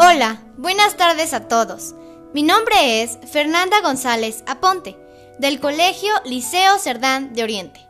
[0.00, 1.96] Hola, buenas tardes a todos.
[2.32, 4.96] Mi nombre es Fernanda González Aponte,
[5.40, 7.80] del Colegio Liceo Cerdán de Oriente.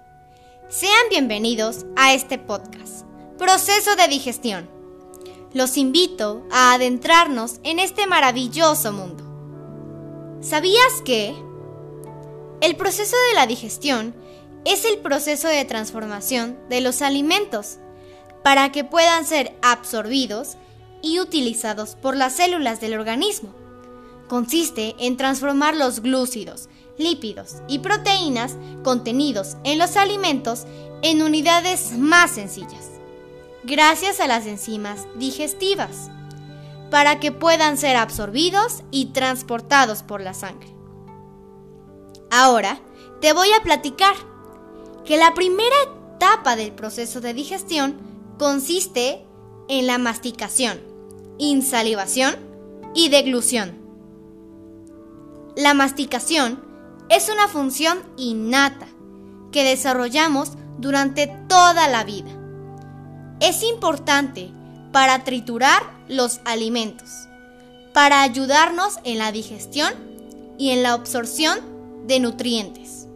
[0.70, 3.04] Sean bienvenidos a este podcast,
[3.36, 4.70] Proceso de Digestión.
[5.52, 10.38] Los invito a adentrarnos en este maravilloso mundo.
[10.40, 11.36] ¿Sabías que
[12.62, 14.14] el proceso de la digestión
[14.64, 17.76] es el proceso de transformación de los alimentos
[18.42, 20.56] para que puedan ser absorbidos
[21.02, 23.54] y utilizados por las células del organismo.
[24.28, 30.66] Consiste en transformar los glúcidos, lípidos y proteínas contenidos en los alimentos
[31.02, 32.90] en unidades más sencillas,
[33.64, 36.10] gracias a las enzimas digestivas,
[36.90, 40.74] para que puedan ser absorbidos y transportados por la sangre.
[42.30, 42.80] Ahora
[43.20, 44.14] te voy a platicar
[45.04, 45.76] que la primera
[46.16, 47.96] etapa del proceso de digestión
[48.38, 49.24] consiste
[49.68, 50.80] en la masticación,
[51.38, 52.36] insalivación
[52.94, 53.76] y deglución.
[55.56, 56.62] La masticación
[57.08, 58.86] es una función innata
[59.52, 62.30] que desarrollamos durante toda la vida.
[63.40, 64.50] Es importante
[64.92, 67.28] para triturar los alimentos,
[67.92, 69.92] para ayudarnos en la digestión
[70.58, 71.58] y en la absorción
[72.06, 73.06] de nutrientes.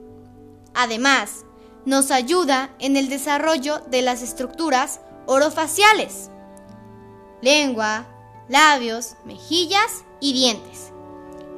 [0.74, 1.44] Además,
[1.84, 6.30] nos ayuda en el desarrollo de las estructuras orofaciales,
[7.42, 8.06] lengua,
[8.48, 10.92] labios, mejillas y dientes,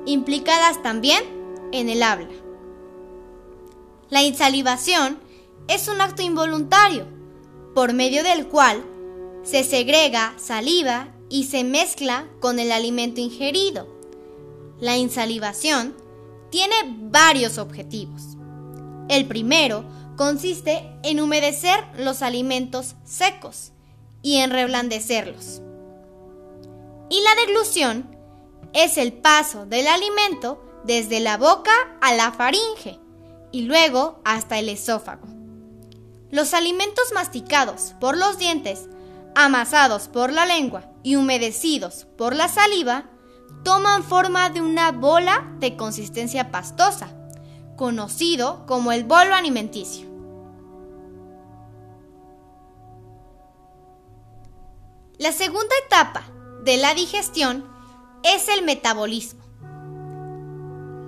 [0.06, 1.22] implicadas también
[1.72, 2.34] en el habla.
[4.10, 5.18] La insalivación
[5.68, 7.06] es un acto involuntario,
[7.74, 8.84] por medio del cual
[9.42, 13.88] se segrega saliva y se mezcla con el alimento ingerido.
[14.80, 15.94] La insalivación
[16.50, 16.74] tiene
[17.10, 18.36] varios objetivos.
[19.08, 19.84] El primero
[20.16, 23.72] consiste en humedecer los alimentos secos
[24.22, 25.63] y en reblandecerlos.
[27.14, 28.16] Y la deglución
[28.72, 31.70] es el paso del alimento desde la boca
[32.00, 32.98] a la faringe
[33.52, 35.28] y luego hasta el esófago.
[36.32, 38.88] Los alimentos masticados por los dientes,
[39.36, 43.08] amasados por la lengua y humedecidos por la saliva
[43.62, 47.14] toman forma de una bola de consistencia pastosa,
[47.76, 50.08] conocido como el bolo alimenticio.
[55.16, 56.24] La segunda etapa
[56.64, 57.64] de la digestión
[58.22, 59.44] es el metabolismo.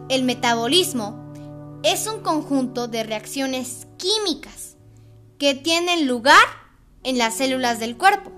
[0.08, 1.32] El metabolismo
[1.82, 4.76] es un conjunto de reacciones químicas
[5.38, 6.44] que tienen lugar
[7.02, 8.32] en las células del cuerpo.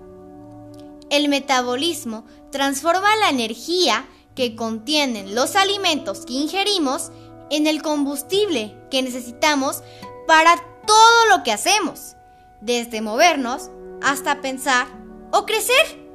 [1.11, 7.11] El metabolismo transforma la energía que contienen los alimentos que ingerimos
[7.51, 9.83] en el combustible que necesitamos
[10.27, 12.15] para todo lo que hacemos,
[12.61, 13.71] desde movernos
[14.03, 14.87] hasta pensar
[15.33, 16.08] o crecer.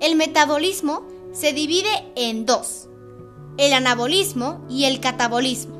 [0.00, 2.86] El metabolismo se divide en dos,
[3.56, 5.76] el anabolismo y el catabolismo.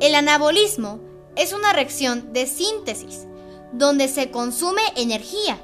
[0.00, 1.00] El anabolismo
[1.34, 3.26] es una reacción de síntesis
[3.72, 5.58] donde se consume energía,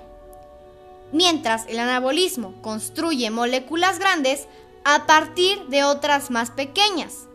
[1.12, 4.49] mientras el anabolismo construye moléculas grandes
[4.84, 7.27] a partir de otras más pequeñas.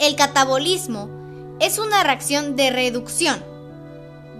[0.00, 1.08] El catabolismo
[1.60, 3.40] es una reacción de reducción,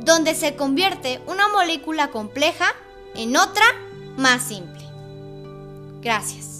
[0.00, 2.74] donde se convierte una molécula compleja
[3.16, 3.64] en otra
[4.16, 4.84] más simple.
[6.00, 6.55] Gracias.